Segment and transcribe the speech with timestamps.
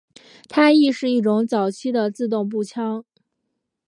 [0.49, 3.05] 它亦是一种早期的自动步枪。